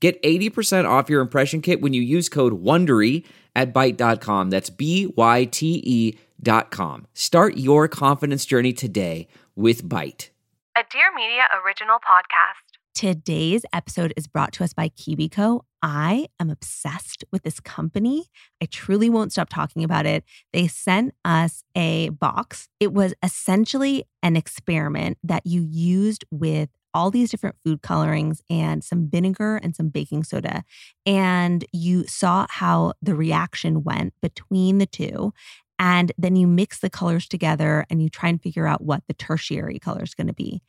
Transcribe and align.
Get 0.00 0.22
80% 0.22 0.88
off 0.88 1.08
your 1.08 1.20
impression 1.20 1.62
kit 1.62 1.80
when 1.80 1.92
you 1.92 2.02
use 2.02 2.28
code 2.28 2.62
WONDERY 2.62 3.24
at 3.54 3.72
Byte.com. 3.72 4.50
That's 4.50 4.70
B-Y-T-E 4.70 6.18
dot 6.42 6.70
com. 6.70 7.06
Start 7.14 7.56
your 7.56 7.88
confidence 7.88 8.44
journey 8.44 8.74
today 8.74 9.26
with 9.54 9.88
Byte. 9.88 10.28
A 10.76 10.84
Dear 10.90 11.14
Media 11.14 11.44
original 11.64 11.96
podcast. 11.96 12.76
Today's 12.94 13.62
episode 13.72 14.12
is 14.16 14.26
brought 14.26 14.52
to 14.54 14.64
us 14.64 14.72
by 14.72 14.88
KiwiCo. 14.88 15.60
I 15.82 16.28
am 16.40 16.50
obsessed 16.50 17.24
with 17.30 17.42
this 17.42 17.60
company. 17.60 18.26
I 18.62 18.66
truly 18.66 19.10
won't 19.10 19.32
stop 19.32 19.48
talking 19.48 19.84
about 19.84 20.06
it. 20.06 20.24
They 20.52 20.66
sent 20.66 21.14
us 21.24 21.62
a 21.76 22.08
box. 22.08 22.68
It 22.80 22.92
was 22.92 23.14
essentially 23.22 24.04
an 24.22 24.34
experiment 24.34 25.18
that 25.22 25.46
you 25.46 25.62
used 25.62 26.24
with 26.30 26.70
all 26.96 27.10
these 27.10 27.30
different 27.30 27.56
food 27.62 27.82
colorings 27.82 28.40
and 28.48 28.82
some 28.82 29.06
vinegar 29.06 29.56
and 29.58 29.76
some 29.76 29.90
baking 29.90 30.24
soda. 30.24 30.64
And 31.04 31.62
you 31.70 32.06
saw 32.06 32.46
how 32.48 32.94
the 33.02 33.14
reaction 33.14 33.84
went 33.84 34.14
between 34.22 34.78
the 34.78 34.86
two. 34.86 35.34
And 35.78 36.10
then 36.16 36.36
you 36.36 36.46
mix 36.46 36.80
the 36.80 36.88
colors 36.88 37.28
together 37.28 37.84
and 37.90 38.02
you 38.02 38.08
try 38.08 38.30
and 38.30 38.40
figure 38.40 38.66
out 38.66 38.82
what 38.82 39.02
the 39.08 39.12
tertiary 39.12 39.78
color 39.78 40.02
is 40.02 40.14
going 40.14 40.28
to 40.28 40.32
be. 40.32 40.62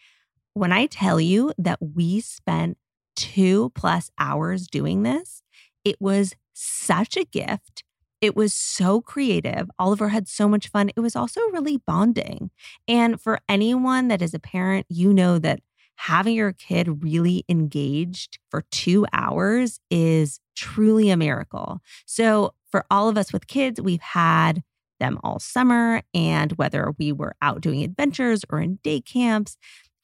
When 0.53 0.73
I 0.73 0.87
tell 0.87 1.21
you 1.21 1.53
that 1.57 1.79
we 1.79 2.19
spent 2.19 2.77
two 3.15 3.71
plus 3.73 4.11
hours 4.19 4.67
doing 4.67 5.03
this, 5.03 5.41
it 5.85 5.95
was 6.01 6.35
such 6.51 7.15
a 7.15 7.23
gift. 7.23 7.85
It 8.19 8.35
was 8.35 8.53
so 8.53 8.99
creative. 8.99 9.69
Oliver 9.79 10.09
had 10.09 10.27
so 10.27 10.49
much 10.49 10.67
fun. 10.67 10.89
It 10.93 10.99
was 10.99 11.15
also 11.15 11.39
really 11.53 11.77
bonding. 11.77 12.49
And 12.85 13.21
for 13.21 13.39
anyone 13.47 14.09
that 14.09 14.21
is 14.21 14.33
a 14.33 14.39
parent, 14.39 14.87
you 14.89 15.13
know 15.13 15.39
that 15.39 15.61
having 15.97 16.35
your 16.35 16.53
kid 16.53 17.03
really 17.03 17.43
engaged 17.49 18.39
for 18.49 18.63
two 18.71 19.05
hours 19.13 19.79
is 19.91 20.39
truly 20.55 21.09
a 21.09 21.17
miracle. 21.17 21.79
So, 22.05 22.53
for 22.71 22.85
all 22.91 23.07
of 23.09 23.17
us 23.17 23.31
with 23.31 23.47
kids, 23.47 23.79
we've 23.81 24.01
had 24.01 24.61
them 24.99 25.19
all 25.23 25.39
summer. 25.39 26.01
And 26.13 26.51
whether 26.53 26.93
we 26.97 27.11
were 27.11 27.35
out 27.41 27.61
doing 27.61 27.83
adventures 27.83 28.43
or 28.49 28.59
in 28.59 28.79
day 28.83 29.01
camps, 29.01 29.57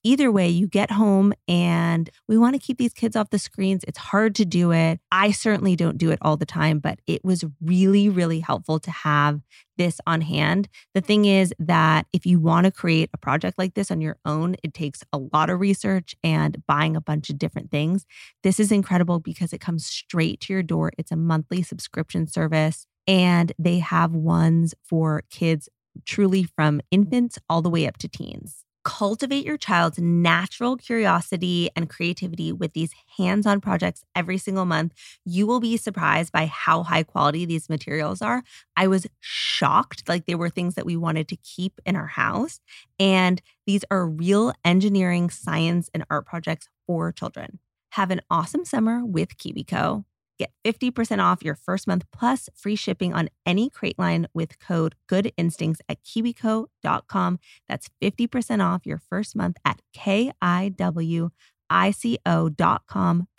either 0.03 0.31
way, 0.31 0.49
you 0.49 0.67
get 0.67 0.91
home 0.91 1.33
and 1.47 2.09
we 2.27 2.37
want 2.37 2.55
to 2.55 2.59
keep 2.59 2.77
these 2.77 2.93
kids 2.93 3.15
off 3.15 3.29
the 3.29 3.39
screens. 3.39 3.83
It's 3.87 3.97
hard 3.97 4.35
to 4.35 4.45
do 4.45 4.71
it. 4.71 4.99
I 5.11 5.31
certainly 5.31 5.75
don't 5.75 5.97
do 5.97 6.11
it 6.11 6.19
all 6.21 6.37
the 6.37 6.45
time, 6.45 6.79
but 6.79 6.99
it 7.07 7.23
was 7.23 7.45
really, 7.61 8.09
really 8.09 8.39
helpful 8.39 8.79
to 8.79 8.91
have 8.91 9.41
this 9.77 9.99
on 10.05 10.21
hand. 10.21 10.69
The 10.93 11.01
thing 11.01 11.25
is 11.25 11.53
that 11.57 12.05
if 12.13 12.25
you 12.25 12.39
want 12.39 12.65
to 12.65 12.71
create 12.71 13.09
a 13.13 13.17
project 13.17 13.57
like 13.57 13.73
this 13.73 13.89
on 13.89 14.01
your 14.01 14.17
own, 14.25 14.55
it 14.63 14.73
takes 14.73 15.03
a 15.11 15.17
lot 15.17 15.49
of 15.49 15.59
research 15.59 16.15
and 16.23 16.61
buying 16.67 16.95
a 16.95 17.01
bunch 17.01 17.29
of 17.29 17.37
different 17.37 17.71
things. 17.71 18.05
This 18.43 18.59
is 18.59 18.71
incredible 18.71 19.19
because 19.19 19.53
it 19.53 19.61
comes 19.61 19.85
straight 19.85 20.41
to 20.41 20.53
your 20.53 20.63
door. 20.63 20.91
It's 20.97 21.11
a 21.11 21.15
monthly 21.15 21.63
subscription 21.63 22.27
service, 22.27 22.85
and 23.07 23.51
they 23.57 23.79
have 23.79 24.13
ones 24.13 24.75
for 24.83 25.23
kids 25.29 25.69
truly 26.05 26.43
from 26.43 26.81
infants 26.91 27.37
all 27.49 27.61
the 27.61 27.69
way 27.69 27.87
up 27.87 27.97
to 27.97 28.07
teens 28.07 28.63
cultivate 28.83 29.45
your 29.45 29.57
child's 29.57 29.97
natural 29.99 30.77
curiosity 30.77 31.69
and 31.75 31.89
creativity 31.89 32.51
with 32.51 32.73
these 32.73 32.91
hands 33.17 33.45
on 33.45 33.61
projects 33.61 34.03
every 34.15 34.37
single 34.37 34.65
month. 34.65 34.93
You 35.25 35.47
will 35.47 35.59
be 35.59 35.77
surprised 35.77 36.31
by 36.31 36.45
how 36.45 36.83
high 36.83 37.03
quality 37.03 37.45
these 37.45 37.69
materials 37.69 38.21
are. 38.21 38.43
I 38.75 38.87
was 38.87 39.07
shocked. 39.19 40.07
Like 40.07 40.25
they 40.25 40.35
were 40.35 40.49
things 40.49 40.75
that 40.75 40.85
we 40.85 40.97
wanted 40.97 41.27
to 41.29 41.35
keep 41.37 41.79
in 41.85 41.95
our 41.95 42.07
house. 42.07 42.59
And 42.99 43.41
these 43.65 43.85
are 43.89 44.07
real 44.07 44.53
engineering, 44.65 45.29
science, 45.29 45.89
and 45.93 46.05
art 46.09 46.25
projects 46.25 46.67
for 46.85 47.11
children. 47.11 47.59
Have 47.91 48.11
an 48.11 48.21
awesome 48.29 48.65
summer 48.65 49.05
with 49.05 49.37
KiwiCo. 49.37 50.03
Get 50.43 50.51
50% 50.65 51.23
off 51.23 51.41
your 51.41 51.55
first 51.55 51.87
month 51.87 52.03
plus 52.11 52.49
free 52.53 52.75
shipping 52.75 53.13
on 53.13 53.29
any 53.45 53.69
crate 53.69 53.97
line 53.97 54.27
with 54.33 54.59
code 54.59 54.95
Good 55.07 55.31
Instincts 55.37 55.79
at 55.87 56.03
kiwico.com. 56.03 57.39
That's 57.69 57.89
50% 58.01 58.61
off 58.61 58.85
your 58.85 58.97
first 58.97 59.37
month 59.37 59.55
at 59.63 59.79
K-I-W-I-C-O.com. 59.93 61.37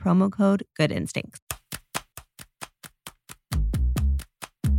Promo 0.02 0.32
code 0.32 0.62
Good 0.74 0.92
Instincts. 0.92 1.40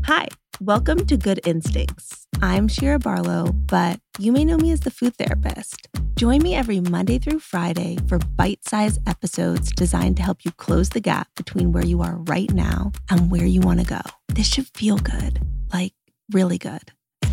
Hi, 0.06 0.28
welcome 0.60 1.06
to 1.06 1.18
Good 1.18 1.42
Instincts. 1.46 2.26
I'm 2.42 2.68
Shira 2.68 2.98
Barlow, 2.98 3.52
but 3.52 4.00
you 4.18 4.32
may 4.32 4.46
know 4.46 4.58
me 4.58 4.72
as 4.72 4.80
the 4.80 4.92
food 4.92 5.16
therapist. 5.18 5.90
Join 6.16 6.42
me 6.42 6.56
every 6.56 6.80
Monday 6.80 7.20
through 7.20 7.40
Friday 7.40 7.98
for 8.08 8.18
bite 8.18 8.64
sized 8.64 9.00
episodes 9.08 9.72
designed 9.74 10.16
to 10.18 10.24
help 10.24 10.46
you 10.46 10.52
close 10.52 10.90
the 10.90 11.02
gap 11.02 11.28
between 11.36 11.74
where 11.74 11.86
you 11.86 12.02
are 12.02 12.16
right 12.20 12.50
now 12.52 12.94
and 13.10 13.30
where 13.30 13.46
you 13.46 13.60
want 13.60 13.82
to 13.82 13.86
go. 13.86 14.00
This 14.30 14.48
should 14.48 14.68
feel 14.68 14.98
good, 14.98 15.42
like 15.74 15.94
really 16.32 16.58
good. 16.58 16.92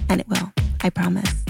And 0.08 0.20
it 0.20 0.28
will, 0.28 0.52
I 0.82 0.90
promise. 0.90 1.44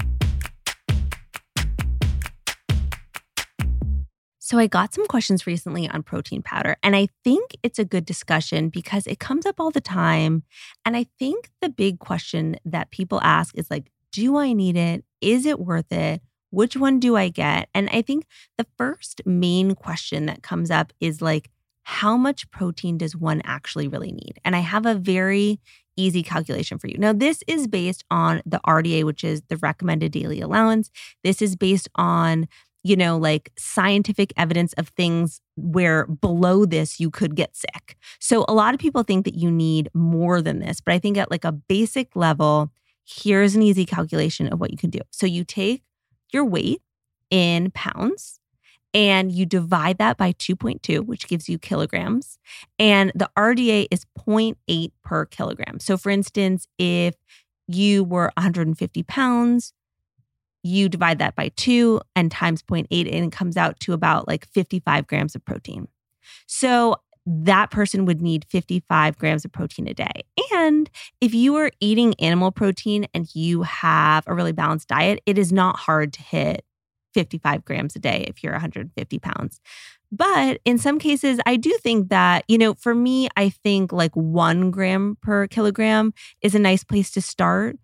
So, 4.37 4.59
I 4.59 4.67
got 4.67 4.93
some 4.93 5.07
questions 5.07 5.47
recently 5.47 5.89
on 5.89 6.03
protein 6.03 6.43
powder, 6.43 6.75
and 6.83 6.95
I 6.95 7.07
think 7.23 7.55
it's 7.63 7.79
a 7.79 7.85
good 7.85 8.05
discussion 8.05 8.69
because 8.69 9.07
it 9.07 9.17
comes 9.17 9.47
up 9.47 9.59
all 9.59 9.71
the 9.71 9.81
time. 9.81 10.43
And 10.85 10.95
I 10.95 11.07
think 11.17 11.49
the 11.59 11.69
big 11.69 11.97
question 11.97 12.57
that 12.65 12.91
people 12.91 13.19
ask 13.23 13.57
is 13.57 13.71
like, 13.71 13.89
do 14.11 14.37
I 14.37 14.53
need 14.53 14.77
it? 14.77 15.03
Is 15.23 15.45
it 15.45 15.59
worth 15.59 15.91
it? 15.91 16.21
Which 16.51 16.77
one 16.77 16.99
do 16.99 17.15
I 17.15 17.29
get? 17.29 17.69
And 17.73 17.89
I 17.91 18.03
think 18.03 18.25
the 18.57 18.67
first 18.77 19.21
main 19.25 19.73
question 19.73 20.27
that 20.27 20.43
comes 20.43 20.69
up 20.69 20.93
is 20.99 21.21
like, 21.21 21.49
how 21.83 22.15
much 22.15 22.49
protein 22.51 22.97
does 22.97 23.15
one 23.15 23.41
actually 23.43 23.87
really 23.87 24.11
need? 24.11 24.39
And 24.45 24.55
I 24.55 24.59
have 24.59 24.85
a 24.85 24.95
very 24.95 25.59
easy 25.97 26.23
calculation 26.23 26.77
for 26.77 26.87
you. 26.87 26.97
Now, 26.97 27.13
this 27.13 27.43
is 27.47 27.67
based 27.67 28.03
on 28.11 28.41
the 28.45 28.59
RDA, 28.65 29.03
which 29.03 29.23
is 29.23 29.41
the 29.49 29.57
recommended 29.57 30.11
daily 30.11 30.41
allowance. 30.41 30.89
This 31.23 31.41
is 31.41 31.55
based 31.55 31.89
on, 31.95 32.47
you 32.83 32.95
know, 32.95 33.17
like 33.17 33.51
scientific 33.57 34.33
evidence 34.37 34.73
of 34.73 34.89
things 34.89 35.39
where 35.55 36.05
below 36.07 36.65
this 36.65 36.99
you 36.99 37.09
could 37.09 37.35
get 37.35 37.55
sick. 37.55 37.95
So 38.19 38.45
a 38.47 38.53
lot 38.53 38.73
of 38.73 38.79
people 38.79 39.03
think 39.03 39.25
that 39.25 39.35
you 39.35 39.51
need 39.51 39.89
more 39.93 40.41
than 40.41 40.59
this, 40.59 40.81
but 40.81 40.93
I 40.93 40.99
think 40.99 41.17
at 41.17 41.31
like 41.31 41.45
a 41.45 41.51
basic 41.51 42.15
level, 42.15 42.71
here's 43.05 43.55
an 43.55 43.61
easy 43.61 43.85
calculation 43.85 44.51
of 44.51 44.59
what 44.59 44.71
you 44.71 44.77
can 44.77 44.89
do. 44.89 44.99
So 45.11 45.25
you 45.25 45.43
take 45.43 45.83
your 46.31 46.45
weight 46.45 46.81
in 47.29 47.71
pounds 47.71 48.39
and 48.93 49.31
you 49.31 49.45
divide 49.45 49.97
that 49.97 50.17
by 50.17 50.33
2.2, 50.33 51.05
which 51.05 51.27
gives 51.27 51.49
you 51.49 51.57
kilograms. 51.57 52.37
And 52.77 53.11
the 53.15 53.29
RDA 53.37 53.87
is 53.89 54.05
0.8 54.19 54.91
per 55.03 55.25
kilogram. 55.25 55.79
So, 55.79 55.97
for 55.97 56.11
instance, 56.11 56.67
if 56.77 57.15
you 57.67 58.03
were 58.03 58.31
150 58.37 59.03
pounds, 59.03 59.73
you 60.61 60.87
divide 60.89 61.19
that 61.19 61.35
by 61.35 61.49
two 61.49 62.01
and 62.15 62.31
times 62.31 62.61
0.8, 62.61 62.85
and 62.91 63.25
it 63.25 63.31
comes 63.31 63.57
out 63.57 63.79
to 63.81 63.93
about 63.93 64.27
like 64.27 64.47
55 64.47 65.07
grams 65.07 65.35
of 65.35 65.43
protein. 65.43 65.87
So, 66.45 66.97
that 67.25 67.71
person 67.71 68.05
would 68.05 68.21
need 68.21 68.45
55 68.49 69.17
grams 69.17 69.45
of 69.45 69.51
protein 69.51 69.87
a 69.87 69.93
day. 69.93 70.23
And 70.53 70.89
if 71.21 71.33
you 71.33 71.55
are 71.55 71.71
eating 71.79 72.13
animal 72.19 72.51
protein 72.51 73.07
and 73.13 73.33
you 73.33 73.63
have 73.63 74.23
a 74.27 74.33
really 74.33 74.51
balanced 74.51 74.89
diet, 74.89 75.21
it 75.25 75.37
is 75.37 75.51
not 75.51 75.77
hard 75.77 76.13
to 76.13 76.21
hit 76.21 76.65
55 77.13 77.63
grams 77.63 77.95
a 77.95 77.99
day 77.99 78.25
if 78.27 78.43
you're 78.43 78.53
150 78.53 79.19
pounds. 79.19 79.61
But 80.11 80.59
in 80.63 80.77
some 80.77 80.99
cases, 80.99 81.39
I 81.45 81.55
do 81.55 81.75
think 81.81 82.09
that, 82.09 82.45
you 82.47 82.57
know, 82.57 82.75
for 82.75 82.93
me, 82.93 83.29
I 83.35 83.49
think 83.49 83.91
like 83.91 84.15
one 84.15 84.69
gram 84.69 85.17
per 85.21 85.47
kilogram 85.47 86.13
is 86.41 86.53
a 86.53 86.59
nice 86.59 86.83
place 86.83 87.09
to 87.11 87.21
start 87.21 87.77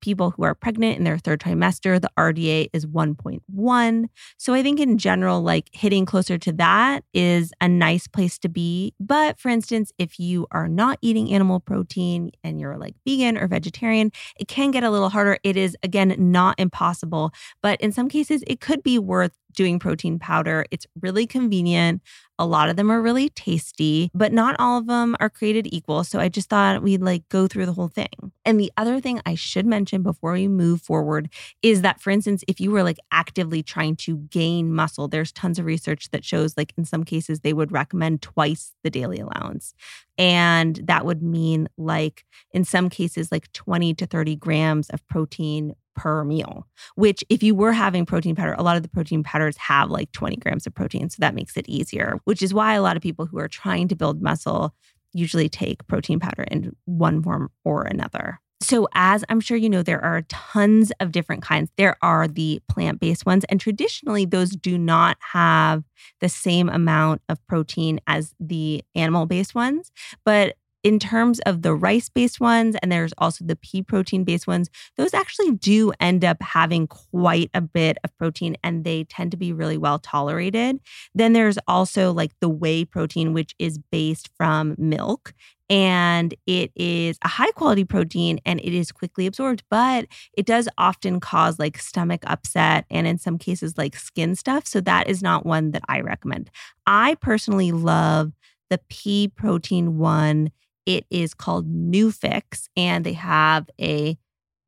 people 0.00 0.30
who 0.30 0.44
are 0.44 0.54
pregnant 0.54 0.98
in 0.98 1.04
their 1.04 1.18
third 1.18 1.40
trimester, 1.40 2.00
the 2.00 2.10
RDA 2.18 2.68
is 2.72 2.86
1.1. 2.86 4.04
So 4.36 4.54
I 4.54 4.62
think 4.62 4.80
in 4.80 4.98
general, 4.98 5.42
like 5.42 5.68
hitting 5.72 6.06
closer 6.06 6.38
to 6.38 6.52
that 6.54 7.04
is 7.12 7.52
a 7.60 7.68
nice 7.68 8.06
place 8.06 8.38
to 8.40 8.48
be. 8.48 8.94
But 9.00 9.38
for 9.38 9.48
instance, 9.48 9.92
if 9.98 10.18
you 10.18 10.46
are 10.50 10.68
not 10.68 10.98
eating 11.02 11.32
animal 11.32 11.60
protein 11.60 12.30
and 12.42 12.60
you're 12.60 12.76
like 12.76 12.94
vegan 13.06 13.36
or 13.38 13.48
vegetarian, 13.48 14.12
it 14.38 14.48
can 14.48 14.70
get 14.70 14.84
a 14.84 14.90
little 14.90 15.10
harder. 15.10 15.38
It 15.42 15.56
is, 15.56 15.76
again, 15.82 16.14
not 16.18 16.58
impossible, 16.58 17.32
but 17.62 17.80
in 17.80 17.92
some 17.92 18.08
cases, 18.08 18.42
it 18.46 18.60
could 18.60 18.82
be 18.82 18.98
worth 18.98 19.32
doing 19.58 19.80
protein 19.80 20.20
powder. 20.20 20.64
It's 20.70 20.86
really 21.00 21.26
convenient. 21.26 22.00
A 22.38 22.46
lot 22.46 22.68
of 22.68 22.76
them 22.76 22.92
are 22.92 23.02
really 23.02 23.28
tasty, 23.30 24.08
but 24.14 24.32
not 24.32 24.54
all 24.60 24.78
of 24.78 24.86
them 24.86 25.16
are 25.18 25.28
created 25.28 25.66
equal. 25.74 26.04
So 26.04 26.20
I 26.20 26.28
just 26.28 26.48
thought 26.48 26.80
we'd 26.80 27.02
like 27.02 27.28
go 27.28 27.48
through 27.48 27.66
the 27.66 27.72
whole 27.72 27.88
thing. 27.88 28.30
And 28.44 28.60
the 28.60 28.70
other 28.76 29.00
thing 29.00 29.20
I 29.26 29.34
should 29.34 29.66
mention 29.66 30.04
before 30.04 30.34
we 30.34 30.46
move 30.46 30.80
forward 30.80 31.28
is 31.60 31.82
that, 31.82 32.00
for 32.00 32.10
instance, 32.10 32.44
if 32.46 32.60
you 32.60 32.70
were 32.70 32.84
like 32.84 32.98
actively 33.10 33.64
trying 33.64 33.96
to 33.96 34.18
gain 34.30 34.72
muscle, 34.72 35.08
there's 35.08 35.32
tons 35.32 35.58
of 35.58 35.64
research 35.64 36.10
that 36.12 36.24
shows 36.24 36.56
like 36.56 36.72
in 36.78 36.84
some 36.84 37.02
cases 37.02 37.40
they 37.40 37.52
would 37.52 37.72
recommend 37.72 38.22
twice 38.22 38.72
the 38.84 38.90
daily 38.90 39.18
allowance. 39.18 39.74
And 40.16 40.76
that 40.84 41.04
would 41.04 41.24
mean 41.24 41.68
like 41.76 42.24
in 42.52 42.62
some 42.62 42.88
cases, 42.90 43.32
like 43.32 43.50
20 43.52 43.94
to 43.94 44.06
30 44.06 44.36
grams 44.36 44.88
of 44.90 45.04
protein 45.08 45.74
per 45.98 46.22
meal, 46.24 46.64
which 46.94 47.24
if 47.28 47.42
you 47.42 47.56
were 47.56 47.72
having 47.72 48.06
protein 48.06 48.36
powder, 48.36 48.54
a 48.56 48.62
lot 48.62 48.76
of 48.76 48.84
the 48.84 48.88
protein 48.88 49.24
powders 49.24 49.56
have 49.56 49.90
like 49.90 50.12
20 50.12 50.36
grams 50.36 50.64
of 50.64 50.72
protein. 50.72 51.10
So 51.10 51.16
that 51.18 51.34
makes 51.34 51.56
it 51.56 51.68
easier, 51.68 52.20
which 52.24 52.40
is 52.40 52.54
why 52.54 52.74
a 52.74 52.82
lot 52.82 52.96
of 52.96 53.02
people 53.02 53.26
who 53.26 53.38
are 53.38 53.48
trying 53.48 53.88
to 53.88 53.96
build 53.96 54.22
muscle 54.22 54.72
usually 55.12 55.48
take 55.48 55.84
protein 55.88 56.20
powder 56.20 56.44
in 56.44 56.76
one 56.84 57.20
form 57.20 57.50
or 57.64 57.82
another. 57.82 58.38
So, 58.60 58.88
as 58.94 59.24
I'm 59.28 59.40
sure 59.40 59.56
you 59.56 59.70
know, 59.70 59.82
there 59.82 60.04
are 60.04 60.22
tons 60.28 60.92
of 61.00 61.12
different 61.12 61.42
kinds. 61.42 61.70
There 61.76 61.96
are 62.02 62.26
the 62.26 62.60
plant 62.68 63.00
based 63.00 63.24
ones, 63.24 63.44
and 63.48 63.60
traditionally, 63.60 64.24
those 64.24 64.50
do 64.50 64.76
not 64.76 65.16
have 65.32 65.84
the 66.20 66.28
same 66.28 66.68
amount 66.68 67.22
of 67.28 67.44
protein 67.46 68.00
as 68.08 68.34
the 68.40 68.82
animal 68.96 69.26
based 69.26 69.54
ones. 69.54 69.92
But 70.24 70.56
in 70.84 70.98
terms 70.98 71.40
of 71.40 71.62
the 71.62 71.74
rice 71.74 72.08
based 72.08 72.40
ones, 72.40 72.76
and 72.82 72.90
there's 72.90 73.12
also 73.18 73.44
the 73.44 73.56
pea 73.56 73.82
protein 73.82 74.24
based 74.24 74.46
ones, 74.46 74.70
those 74.96 75.14
actually 75.14 75.52
do 75.52 75.92
end 76.00 76.24
up 76.24 76.40
having 76.42 76.86
quite 76.86 77.50
a 77.54 77.60
bit 77.60 77.98
of 78.04 78.16
protein 78.16 78.56
and 78.62 78.84
they 78.84 79.04
tend 79.04 79.30
to 79.32 79.36
be 79.36 79.52
really 79.52 79.78
well 79.78 79.98
tolerated. 79.98 80.80
Then 81.14 81.32
there's 81.32 81.58
also 81.66 82.12
like 82.12 82.32
the 82.40 82.48
whey 82.48 82.84
protein, 82.84 83.32
which 83.32 83.54
is 83.58 83.78
based 83.90 84.30
from 84.36 84.74
milk. 84.78 85.34
And 85.70 86.34
it 86.46 86.72
is 86.76 87.18
a 87.22 87.28
high 87.28 87.50
quality 87.50 87.84
protein 87.84 88.40
and 88.46 88.58
it 88.60 88.72
is 88.72 88.90
quickly 88.90 89.26
absorbed, 89.26 89.64
but 89.68 90.06
it 90.32 90.46
does 90.46 90.66
often 90.78 91.20
cause 91.20 91.58
like 91.58 91.76
stomach 91.76 92.22
upset 92.26 92.86
and 92.90 93.06
in 93.06 93.18
some 93.18 93.36
cases 93.36 93.76
like 93.76 93.94
skin 93.94 94.34
stuff. 94.34 94.66
So 94.66 94.80
that 94.82 95.08
is 95.10 95.22
not 95.22 95.44
one 95.44 95.72
that 95.72 95.82
I 95.86 96.00
recommend. 96.00 96.50
I 96.86 97.16
personally 97.16 97.72
love 97.72 98.32
the 98.70 98.80
pea 98.88 99.28
protein 99.28 99.98
one 99.98 100.50
it 100.88 101.04
is 101.10 101.34
called 101.34 101.70
NuFix, 101.70 102.68
and 102.74 103.04
they 103.04 103.12
have 103.12 103.68
a 103.78 104.16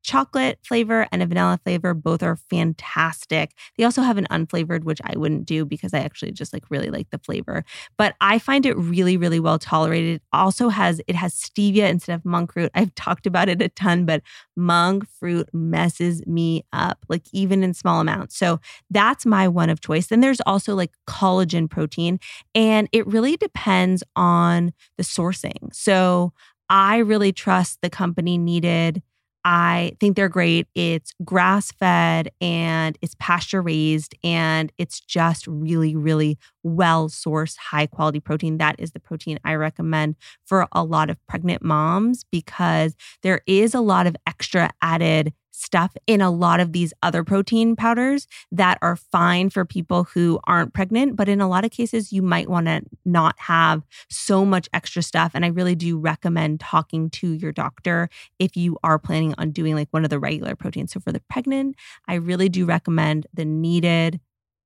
chocolate 0.03 0.59
flavor 0.65 1.07
and 1.13 1.23
a 1.23 1.27
vanilla 1.27 1.59
flavor. 1.65 1.95
Both 1.95 2.23
are 2.23 2.37
fantastic. 2.37 3.53
They 3.77 3.85
also 3.85 4.03
have 4.03 4.19
an 4.19 4.27
unflavored, 4.31 4.85
which 4.85 5.01
I 5.05 5.17
wouldn't 5.17 5.47
do 5.47 5.65
because 5.65 5.93
I 5.95 6.01
actually 6.01 6.33
just 6.33 6.53
like 6.53 6.65
really 6.71 6.91
like 6.91 7.11
the 7.11 7.19
flavor. 7.19 7.65
But 7.97 8.15
I 8.21 8.39
find 8.39 8.67
it 8.67 8.77
really, 8.77 9.17
really 9.17 9.41
well 9.41 9.59
tolerated. 9.59 10.17
It 10.17 10.23
also 10.33 10.69
has 10.69 11.01
it 11.07 11.17
has 11.17 11.35
stevia 11.35 11.89
instead 11.89 12.15
of 12.15 12.25
monk 12.25 12.53
fruit. 12.53 12.71
I've 12.75 12.95
talked 13.01 13.27
about 13.27 13.49
it 13.49 13.63
a 13.63 13.69
ton, 13.69 14.05
but 14.07 14.23
monk 14.57 15.07
fruit 15.19 15.49
messes 15.53 16.27
me 16.27 16.65
up, 16.73 17.05
like 17.09 17.23
even 17.33 17.63
in 17.63 17.75
small 17.75 18.01
amounts. 18.01 18.37
So 18.37 18.61
that's 18.91 19.27
my 19.27 19.49
one 19.49 19.71
of 19.71 19.81
choice. 19.81 20.07
Then 20.09 20.21
there's 20.21 20.41
also 20.47 20.75
like 20.75 20.93
collagen 21.07 21.69
protein, 21.69 22.19
and 22.55 22.89
it 22.93 23.07
really 23.07 23.37
depends 23.37 24.03
on 24.17 24.73
the 24.97 25.03
sourcing. 25.05 25.73
So 25.73 26.33
I 26.69 26.99
really 26.99 27.33
trust 27.33 27.79
the 27.83 27.91
company 27.91 28.39
needed 28.39 29.03
I 29.45 29.93
think 30.01 30.17
they're 30.17 30.29
great. 30.29 30.67
It's 30.75 31.15
grass 31.25 31.73
fed 31.73 32.31
and 32.43 32.99
it's 33.01 33.17
pasture 33.19 33.63
raised 33.63 34.15
and 34.23 34.71
it's 34.77 35.01
just 35.01 35.47
really, 35.47 35.97
really 35.97 36.39
well 36.63 37.09
sourced, 37.09 37.57
high 37.57 37.87
quality 37.87 38.21
protein. 38.21 38.59
That 38.59 38.77
is 38.79 38.93
the 38.93 39.01
protein 39.01 39.39
I 39.43 39.55
recommend 39.55 40.17
for 40.45 40.67
a 40.73 40.85
lot 40.85 41.09
of 41.09 41.17
pregnant 41.27 41.63
moms 41.63 42.25
because 42.31 42.95
there 43.23 43.41
is 43.47 43.75
a 43.75 43.81
lot 43.81 44.07
of 44.07 44.15
extra 44.27 44.71
added 44.83 45.33
stuff 45.61 45.93
in 46.07 46.21
a 46.21 46.31
lot 46.31 46.61
of 46.61 46.73
these 46.73 46.93
other 47.03 47.23
protein 47.23 47.77
powders 47.77 48.27
that 48.51 48.79
are 48.83 48.97
fine 48.97 49.51
for 49.51 49.65
people 49.65 50.05
who 50.05 50.41
aren't 50.45 50.73
pregnant. 50.73 51.17
But 51.17 51.29
in 51.29 51.41
a 51.41 51.49
lot 51.49 51.65
of 51.65 51.71
cases, 51.71 52.13
you 52.13 52.23
might 52.23 52.49
want 52.49 52.67
to 52.67 52.83
not 53.05 53.39
have 53.39 53.83
so 54.09 54.45
much 54.45 54.69
extra 54.73 55.03
stuff. 55.03 55.33
And 55.35 55.45
I 55.45 55.49
really 55.49 55.75
do 55.75 55.99
recommend 55.99 56.61
talking 56.61 57.11
to 57.11 57.33
your 57.33 57.53
doctor 57.53 58.09
if 58.39 58.57
you 58.57 58.79
are 58.83 58.99
planning 58.99 59.35
on 59.39 59.51
doing 59.51 59.75
like 59.75 59.89
one 59.91 60.05
of 60.05 60.11
the 60.11 60.19
regular 60.19 60.57
proteins. 60.57 60.93
So 60.93 61.01
for 61.01 61.13
the 61.13 61.21
pregnant, 61.29 61.77
I 62.09 62.15
really 62.15 62.49
do 62.49 62.65
recommend 62.65 63.27
the 63.35 63.45
needed 63.45 64.21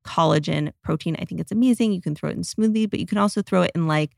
collagen 0.07 0.73
protein. 0.83 1.17
I 1.19 1.25
think 1.25 1.41
it's 1.41 1.53
amazing. 1.53 1.93
You 1.93 2.03
can 2.03 2.15
throw 2.15 2.31
it 2.31 2.37
in 2.37 2.43
smoothie, 2.43 2.89
but 2.89 3.01
you 3.01 3.07
can 3.07 3.19
also 3.19 3.43
throw 3.43 3.63
it 3.63 3.73
in 3.75 3.87
like 3.87 4.13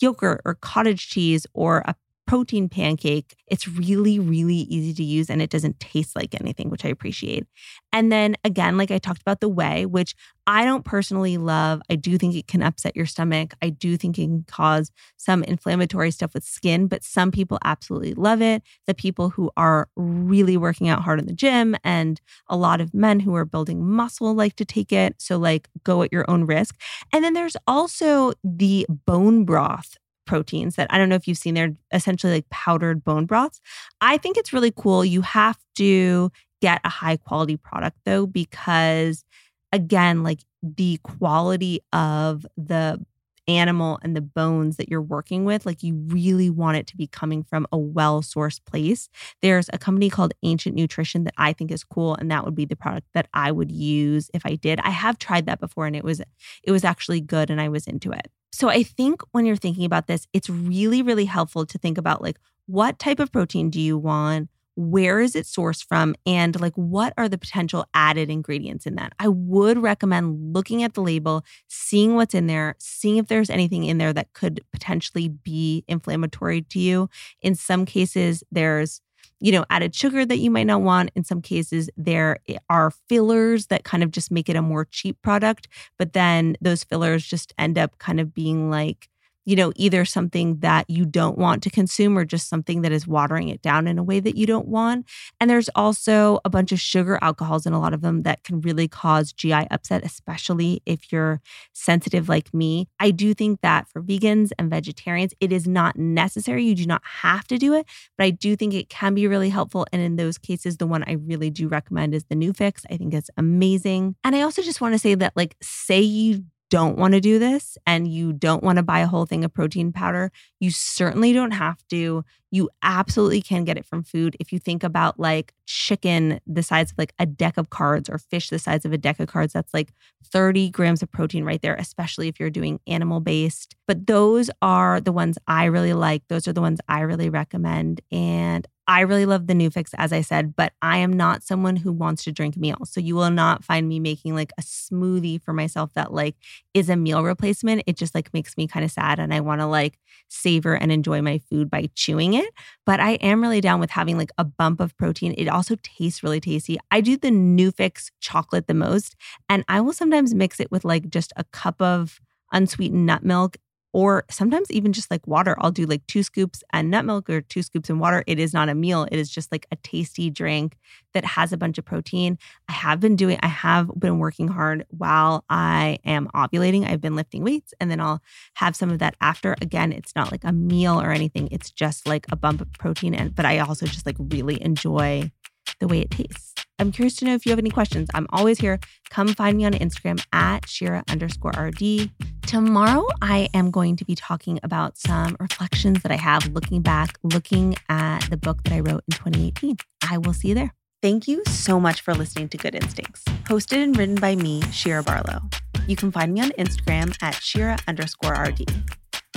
yogurt 0.00 0.40
or 0.44 0.54
cottage 0.54 1.08
cheese 1.08 1.46
or 1.54 1.78
a 1.86 1.94
protein 2.26 2.68
pancake. 2.68 3.36
It's 3.46 3.68
really, 3.68 4.18
really 4.18 4.54
easy 4.54 4.92
to 4.94 5.04
use 5.04 5.30
and 5.30 5.40
it 5.40 5.50
doesn't 5.50 5.78
taste 5.80 6.16
like 6.16 6.34
anything, 6.40 6.70
which 6.70 6.84
I 6.84 6.88
appreciate. 6.88 7.46
And 7.92 8.10
then 8.10 8.36
again, 8.44 8.76
like 8.76 8.90
I 8.90 8.98
talked 8.98 9.22
about 9.22 9.40
the 9.40 9.48
whey, 9.48 9.86
which 9.86 10.14
I 10.48 10.64
don't 10.64 10.84
personally 10.84 11.38
love. 11.38 11.82
I 11.90 11.96
do 11.96 12.18
think 12.18 12.34
it 12.34 12.46
can 12.46 12.62
upset 12.62 12.94
your 12.96 13.06
stomach. 13.06 13.54
I 13.62 13.70
do 13.70 13.96
think 13.96 14.18
it 14.18 14.22
can 14.22 14.44
cause 14.46 14.92
some 15.16 15.42
inflammatory 15.44 16.10
stuff 16.10 16.34
with 16.34 16.44
skin, 16.44 16.86
but 16.86 17.02
some 17.02 17.30
people 17.30 17.58
absolutely 17.64 18.14
love 18.14 18.42
it. 18.42 18.62
The 18.86 18.94
people 18.94 19.30
who 19.30 19.50
are 19.56 19.88
really 19.96 20.56
working 20.56 20.88
out 20.88 21.02
hard 21.02 21.18
in 21.18 21.26
the 21.26 21.32
gym 21.32 21.76
and 21.82 22.20
a 22.48 22.56
lot 22.56 22.80
of 22.80 22.94
men 22.94 23.20
who 23.20 23.34
are 23.34 23.44
building 23.44 23.84
muscle 23.84 24.34
like 24.34 24.56
to 24.56 24.64
take 24.64 24.92
it. 24.92 25.16
So, 25.18 25.36
like, 25.36 25.68
go 25.82 26.02
at 26.02 26.12
your 26.12 26.28
own 26.30 26.44
risk. 26.44 26.76
And 27.12 27.24
then 27.24 27.34
there's 27.34 27.56
also 27.66 28.32
the 28.44 28.86
bone 28.88 29.44
broth 29.44 29.96
proteins 30.26 30.76
that 30.76 30.86
I 30.90 30.98
don't 30.98 31.08
know 31.08 31.14
if 31.14 31.26
you've 31.26 31.38
seen, 31.38 31.54
they're 31.54 31.74
essentially 31.92 32.32
like 32.32 32.48
powdered 32.50 33.04
bone 33.04 33.26
broths. 33.26 33.60
I 34.00 34.18
think 34.18 34.36
it's 34.36 34.52
really 34.52 34.72
cool. 34.74 35.04
You 35.04 35.22
have 35.22 35.58
to 35.76 36.30
get 36.60 36.80
a 36.84 36.88
high 36.88 37.16
quality 37.16 37.56
product 37.56 37.98
though, 38.04 38.26
because 38.26 39.24
again, 39.72 40.22
like 40.22 40.40
the 40.62 40.98
quality 41.02 41.80
of 41.92 42.46
the 42.56 43.04
animal 43.48 43.98
and 44.02 44.16
the 44.16 44.20
bones 44.20 44.76
that 44.76 44.88
you're 44.88 45.02
working 45.02 45.44
with, 45.44 45.66
like 45.66 45.82
you 45.82 45.94
really 46.08 46.50
want 46.50 46.76
it 46.76 46.86
to 46.88 46.96
be 46.96 47.06
coming 47.06 47.42
from 47.42 47.66
a 47.72 47.78
well 47.78 48.22
sourced 48.22 48.64
place. 48.64 49.08
There's 49.42 49.68
a 49.72 49.78
company 49.78 50.10
called 50.10 50.34
Ancient 50.42 50.74
Nutrition 50.74 51.24
that 51.24 51.34
I 51.38 51.52
think 51.52 51.70
is 51.70 51.84
cool, 51.84 52.14
and 52.16 52.30
that 52.30 52.44
would 52.44 52.54
be 52.54 52.64
the 52.64 52.76
product 52.76 53.06
that 53.14 53.28
I 53.34 53.52
would 53.52 53.70
use 53.70 54.30
if 54.34 54.44
I 54.44 54.56
did. 54.56 54.80
I 54.80 54.90
have 54.90 55.18
tried 55.18 55.46
that 55.46 55.60
before, 55.60 55.86
and 55.86 55.96
it 55.96 56.04
was 56.04 56.20
it 56.62 56.72
was 56.72 56.84
actually 56.84 57.20
good, 57.20 57.50
and 57.50 57.60
I 57.60 57.68
was 57.68 57.86
into 57.86 58.10
it. 58.10 58.28
So 58.56 58.70
I 58.70 58.84
think 58.84 59.20
when 59.32 59.44
you're 59.44 59.54
thinking 59.54 59.84
about 59.84 60.06
this, 60.06 60.26
it's 60.32 60.48
really, 60.48 61.02
really 61.02 61.26
helpful 61.26 61.66
to 61.66 61.76
think 61.76 61.98
about 61.98 62.22
like 62.22 62.38
what 62.64 62.98
type 62.98 63.20
of 63.20 63.30
protein 63.30 63.68
do 63.68 63.78
you 63.78 63.98
want? 63.98 64.48
Where 64.76 65.20
is 65.20 65.36
it 65.36 65.44
sourced 65.44 65.84
from? 65.86 66.14
And 66.24 66.58
like 66.58 66.72
what 66.72 67.12
are 67.18 67.28
the 67.28 67.36
potential 67.36 67.84
added 67.92 68.30
ingredients 68.30 68.86
in 68.86 68.94
that? 68.94 69.12
I 69.18 69.28
would 69.28 69.76
recommend 69.76 70.54
looking 70.54 70.82
at 70.82 70.94
the 70.94 71.02
label, 71.02 71.44
seeing 71.68 72.14
what's 72.14 72.32
in 72.32 72.46
there, 72.46 72.76
seeing 72.78 73.18
if 73.18 73.26
there's 73.26 73.50
anything 73.50 73.84
in 73.84 73.98
there 73.98 74.14
that 74.14 74.32
could 74.32 74.62
potentially 74.72 75.28
be 75.28 75.84
inflammatory 75.86 76.62
to 76.62 76.78
you. 76.78 77.10
In 77.42 77.54
some 77.54 77.84
cases, 77.84 78.42
there's 78.50 79.02
you 79.40 79.52
know, 79.52 79.64
added 79.70 79.94
sugar 79.94 80.24
that 80.24 80.38
you 80.38 80.50
might 80.50 80.66
not 80.66 80.82
want. 80.82 81.10
In 81.14 81.24
some 81.24 81.42
cases, 81.42 81.90
there 81.96 82.38
are 82.70 82.90
fillers 83.08 83.66
that 83.66 83.84
kind 83.84 84.02
of 84.02 84.10
just 84.10 84.30
make 84.30 84.48
it 84.48 84.56
a 84.56 84.62
more 84.62 84.86
cheap 84.86 85.20
product, 85.22 85.68
but 85.98 86.12
then 86.12 86.56
those 86.60 86.84
fillers 86.84 87.24
just 87.26 87.52
end 87.58 87.78
up 87.78 87.98
kind 87.98 88.20
of 88.20 88.32
being 88.34 88.70
like, 88.70 89.08
you 89.46 89.54
know, 89.56 89.72
either 89.76 90.04
something 90.04 90.58
that 90.58 90.90
you 90.90 91.06
don't 91.06 91.38
want 91.38 91.62
to 91.62 91.70
consume 91.70 92.18
or 92.18 92.24
just 92.24 92.48
something 92.48 92.82
that 92.82 92.92
is 92.92 93.06
watering 93.06 93.48
it 93.48 93.62
down 93.62 93.86
in 93.86 93.96
a 93.96 94.02
way 94.02 94.18
that 94.18 94.36
you 94.36 94.44
don't 94.44 94.66
want. 94.66 95.08
And 95.40 95.48
there's 95.48 95.70
also 95.76 96.40
a 96.44 96.50
bunch 96.50 96.72
of 96.72 96.80
sugar 96.80 97.18
alcohols 97.22 97.64
in 97.64 97.72
a 97.72 97.80
lot 97.80 97.94
of 97.94 98.02
them 98.02 98.24
that 98.24 98.42
can 98.42 98.60
really 98.60 98.88
cause 98.88 99.32
GI 99.32 99.68
upset, 99.70 100.04
especially 100.04 100.82
if 100.84 101.12
you're 101.12 101.40
sensitive 101.72 102.28
like 102.28 102.52
me. 102.52 102.88
I 102.98 103.12
do 103.12 103.32
think 103.34 103.60
that 103.60 103.88
for 103.88 104.02
vegans 104.02 104.50
and 104.58 104.68
vegetarians, 104.68 105.32
it 105.40 105.52
is 105.52 105.68
not 105.68 105.96
necessary. 105.96 106.64
You 106.64 106.74
do 106.74 106.86
not 106.86 107.02
have 107.04 107.46
to 107.46 107.56
do 107.56 107.72
it, 107.72 107.86
but 108.18 108.24
I 108.24 108.30
do 108.30 108.56
think 108.56 108.74
it 108.74 108.88
can 108.88 109.14
be 109.14 109.28
really 109.28 109.50
helpful. 109.50 109.86
And 109.92 110.02
in 110.02 110.16
those 110.16 110.38
cases, 110.38 110.78
the 110.78 110.88
one 110.88 111.04
I 111.06 111.12
really 111.12 111.50
do 111.50 111.68
recommend 111.68 112.14
is 112.14 112.24
the 112.24 112.34
NuFix. 112.34 112.84
I 112.90 112.96
think 112.96 113.14
it's 113.14 113.30
amazing. 113.36 114.16
And 114.24 114.34
I 114.34 114.40
also 114.40 114.60
just 114.60 114.80
want 114.80 114.94
to 114.94 114.98
say 114.98 115.14
that, 115.14 115.34
like, 115.36 115.54
say 115.62 116.00
you 116.00 116.44
don't 116.70 116.98
want 116.98 117.14
to 117.14 117.20
do 117.20 117.38
this 117.38 117.78
and 117.86 118.08
you 118.08 118.32
don't 118.32 118.62
want 118.62 118.76
to 118.76 118.82
buy 118.82 119.00
a 119.00 119.06
whole 119.06 119.26
thing 119.26 119.44
of 119.44 119.52
protein 119.52 119.92
powder, 119.92 120.32
you 120.58 120.70
certainly 120.70 121.32
don't 121.32 121.52
have 121.52 121.78
to. 121.88 122.24
You 122.50 122.70
absolutely 122.82 123.42
can 123.42 123.64
get 123.64 123.76
it 123.76 123.84
from 123.84 124.02
food. 124.02 124.36
If 124.40 124.52
you 124.52 124.58
think 124.58 124.82
about 124.82 125.18
like 125.20 125.52
chicken 125.66 126.40
the 126.46 126.62
size 126.62 126.90
of 126.90 126.98
like 126.98 127.12
a 127.18 127.26
deck 127.26 127.56
of 127.56 127.70
cards 127.70 128.08
or 128.08 128.18
fish 128.18 128.48
the 128.48 128.58
size 128.58 128.84
of 128.84 128.92
a 128.92 128.98
deck 128.98 129.20
of 129.20 129.28
cards, 129.28 129.52
that's 129.52 129.74
like 129.74 129.92
30 130.24 130.70
grams 130.70 131.02
of 131.02 131.10
protein 131.10 131.44
right 131.44 131.60
there, 131.62 131.76
especially 131.76 132.28
if 132.28 132.40
you're 132.40 132.50
doing 132.50 132.80
animal 132.86 133.20
based. 133.20 133.76
But 133.86 134.06
those 134.06 134.50
are 134.62 135.00
the 135.00 135.12
ones 135.12 135.38
I 135.46 135.66
really 135.66 135.92
like. 135.92 136.22
Those 136.28 136.48
are 136.48 136.52
the 136.52 136.60
ones 136.60 136.80
I 136.88 137.00
really 137.00 137.30
recommend. 137.30 138.00
And 138.10 138.66
I 138.88 139.00
really 139.00 139.26
love 139.26 139.48
the 139.48 139.54
NuFix, 139.54 139.90
as 139.98 140.12
I 140.12 140.20
said, 140.20 140.54
but 140.54 140.72
I 140.80 140.98
am 140.98 141.12
not 141.12 141.42
someone 141.42 141.74
who 141.74 141.92
wants 141.92 142.22
to 142.24 142.32
drink 142.32 142.56
meals. 142.56 142.88
So 142.90 143.00
you 143.00 143.16
will 143.16 143.30
not 143.30 143.64
find 143.64 143.88
me 143.88 143.98
making 143.98 144.36
like 144.36 144.52
a 144.58 144.62
smoothie 144.62 145.42
for 145.42 145.52
myself 145.52 145.92
that 145.94 146.12
like 146.12 146.36
is 146.72 146.88
a 146.88 146.94
meal 146.96 147.24
replacement. 147.24 147.82
It 147.86 147.96
just 147.96 148.14
like 148.14 148.32
makes 148.32 148.56
me 148.56 148.68
kind 148.68 148.84
of 148.84 148.92
sad 148.92 149.18
and 149.18 149.34
I 149.34 149.40
want 149.40 149.60
to 149.60 149.66
like 149.66 149.98
savor 150.28 150.74
and 150.76 150.92
enjoy 150.92 151.20
my 151.20 151.38
food 151.50 151.68
by 151.68 151.88
chewing 151.96 152.34
it. 152.34 152.48
But 152.84 153.00
I 153.00 153.12
am 153.14 153.42
really 153.42 153.60
down 153.60 153.80
with 153.80 153.90
having 153.90 154.18
like 154.18 154.30
a 154.38 154.44
bump 154.44 154.78
of 154.80 154.96
protein. 154.96 155.34
It 155.36 155.48
also 155.48 155.74
tastes 155.82 156.22
really 156.22 156.40
tasty. 156.40 156.78
I 156.92 157.00
do 157.00 157.16
the 157.16 157.30
NuFix 157.30 158.10
chocolate 158.20 158.68
the 158.68 158.74
most, 158.74 159.16
and 159.48 159.64
I 159.68 159.80
will 159.80 159.92
sometimes 159.94 160.32
mix 160.32 160.60
it 160.60 160.70
with 160.70 160.84
like 160.84 161.10
just 161.10 161.32
a 161.36 161.44
cup 161.44 161.80
of 161.82 162.20
unsweetened 162.52 163.06
nut 163.06 163.24
milk 163.24 163.56
or 163.96 164.26
sometimes 164.30 164.70
even 164.70 164.92
just 164.92 165.10
like 165.10 165.26
water. 165.26 165.56
I'll 165.58 165.70
do 165.70 165.86
like 165.86 166.06
two 166.06 166.22
scoops 166.22 166.62
and 166.70 166.90
nut 166.90 167.06
milk 167.06 167.30
or 167.30 167.40
two 167.40 167.62
scoops 167.62 167.88
and 167.88 167.98
water. 167.98 168.22
It 168.26 168.38
is 168.38 168.52
not 168.52 168.68
a 168.68 168.74
meal. 168.74 169.08
It 169.10 169.18
is 169.18 169.30
just 169.30 169.50
like 169.50 169.66
a 169.72 169.76
tasty 169.76 170.28
drink 170.28 170.76
that 171.14 171.24
has 171.24 171.50
a 171.50 171.56
bunch 171.56 171.78
of 171.78 171.86
protein. 171.86 172.36
I 172.68 172.72
have 172.72 173.00
been 173.00 173.16
doing, 173.16 173.38
I 173.42 173.46
have 173.46 173.90
been 173.98 174.18
working 174.18 174.48
hard 174.48 174.84
while 174.90 175.46
I 175.48 175.98
am 176.04 176.28
ovulating. 176.34 176.86
I've 176.86 177.00
been 177.00 177.16
lifting 177.16 177.42
weights 177.42 177.72
and 177.80 177.90
then 177.90 177.98
I'll 177.98 178.20
have 178.56 178.76
some 178.76 178.90
of 178.90 178.98
that 178.98 179.16
after. 179.22 179.56
Again, 179.62 179.92
it's 179.92 180.14
not 180.14 180.30
like 180.30 180.44
a 180.44 180.52
meal 180.52 181.00
or 181.00 181.10
anything. 181.10 181.48
It's 181.50 181.70
just 181.70 182.06
like 182.06 182.26
a 182.30 182.36
bump 182.36 182.60
of 182.60 182.70
protein. 182.74 183.14
And 183.14 183.34
but 183.34 183.46
I 183.46 183.60
also 183.60 183.86
just 183.86 184.04
like 184.04 184.16
really 184.18 184.62
enjoy 184.62 185.32
the 185.80 185.88
way 185.88 186.00
it 186.00 186.10
tastes. 186.10 186.55
I'm 186.78 186.92
curious 186.92 187.16
to 187.16 187.24
know 187.24 187.34
if 187.34 187.46
you 187.46 187.50
have 187.50 187.58
any 187.58 187.70
questions. 187.70 188.08
I'm 188.12 188.26
always 188.30 188.58
here. 188.58 188.78
Come 189.08 189.28
find 189.28 189.56
me 189.56 189.64
on 189.64 189.72
Instagram 189.72 190.24
at 190.32 190.68
Shira 190.68 191.02
underscore 191.08 191.52
RD. 191.58 192.10
Tomorrow, 192.42 193.06
I 193.22 193.48
am 193.54 193.70
going 193.70 193.96
to 193.96 194.04
be 194.04 194.14
talking 194.14 194.60
about 194.62 194.98
some 194.98 195.36
reflections 195.40 196.02
that 196.02 196.12
I 196.12 196.16
have 196.16 196.46
looking 196.48 196.82
back, 196.82 197.18
looking 197.22 197.76
at 197.88 198.28
the 198.28 198.36
book 198.36 198.62
that 198.64 198.74
I 198.74 198.80
wrote 198.80 199.04
in 199.08 199.12
2018. 199.12 199.76
I 200.08 200.18
will 200.18 200.34
see 200.34 200.48
you 200.48 200.54
there. 200.54 200.74
Thank 201.00 201.28
you 201.28 201.42
so 201.46 201.80
much 201.80 202.02
for 202.02 202.14
listening 202.14 202.48
to 202.50 202.58
Good 202.58 202.74
Instincts, 202.74 203.24
hosted 203.44 203.82
and 203.82 203.96
written 203.96 204.16
by 204.16 204.36
me, 204.36 204.62
Shira 204.70 205.02
Barlow. 205.02 205.40
You 205.86 205.96
can 205.96 206.10
find 206.10 206.34
me 206.34 206.40
on 206.40 206.50
Instagram 206.50 207.16
at 207.22 207.34
Shira 207.34 207.78
underscore 207.88 208.32
RD. 208.32 208.64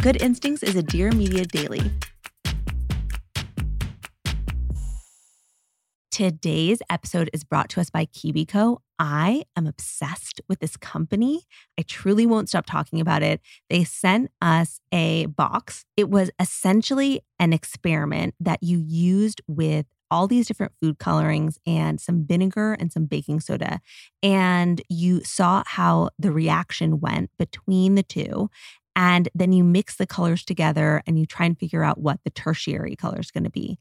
Good 0.02 0.22
Instincts 0.22 0.64
is 0.64 0.76
a 0.76 0.84
Dear 0.84 1.12
Media 1.12 1.46
daily 1.46 1.92
Today's 6.20 6.80
episode 6.90 7.30
is 7.32 7.46
brought 7.46 7.70
to 7.70 7.80
us 7.80 7.90
by 7.90 8.06
KiwiCo. 8.06 8.80
I 9.00 9.46
am 9.56 9.66
obsessed 9.66 10.42
with 10.50 10.60
this 10.60 10.76
company. 10.76 11.44
I 11.78 11.84
truly 11.84 12.26
won't 12.26 12.50
stop 12.50 12.66
talking 12.66 13.00
about 13.00 13.24
it. 13.24 13.40
They 13.70 13.86
sent 13.86 14.30
us 14.42 14.82
a 14.92 15.28
box. 15.28 15.86
It 15.96 16.10
was 16.10 16.30
essentially 16.38 17.22
an 17.40 17.54
experiment 17.54 18.36
that 18.42 18.62
you 18.62 18.80
used 18.86 19.42
with 19.48 19.86
all 20.12 20.28
these 20.28 20.46
different 20.46 20.74
food 20.82 21.00
colorings 21.00 21.58
and 21.66 22.02
some 22.02 22.26
vinegar 22.26 22.74
and 22.74 22.92
some 22.92 23.06
baking 23.06 23.40
soda. 23.40 23.80
And 24.22 24.82
you 24.90 25.24
saw 25.24 25.64
how 25.68 26.10
the 26.20 26.34
reaction 26.34 27.00
went 27.00 27.30
between 27.40 27.96
the 27.96 28.04
two. 28.04 28.50
And 28.94 29.30
then 29.34 29.54
you 29.54 29.64
mix 29.64 29.96
the 29.96 30.06
colors 30.06 30.44
together 30.44 31.02
and 31.08 31.18
you 31.18 31.26
try 31.26 31.46
and 31.46 31.58
figure 31.58 31.86
out 31.86 31.98
what 31.98 32.20
the 32.26 32.30
tertiary 32.30 32.98
color 32.98 33.22
is 33.22 33.32
going 33.32 33.46
to 33.46 33.50
be. 33.50 33.80